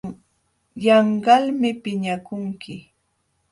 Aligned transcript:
Yanqalmi 0.85 1.69
piñakunki. 1.83 2.75